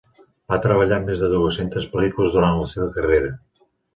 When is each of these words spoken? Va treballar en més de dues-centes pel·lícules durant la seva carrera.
Va 0.51 0.57
treballar 0.61 0.97
en 1.01 1.05
més 1.09 1.19
de 1.23 1.29
dues-centes 1.33 1.85
pel·lícules 1.93 2.33
durant 2.37 2.57
la 2.63 2.69
seva 2.75 2.89
carrera. 2.99 3.31